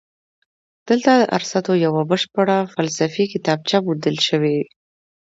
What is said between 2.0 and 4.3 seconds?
بشپړه فلسفي کتابچه موندل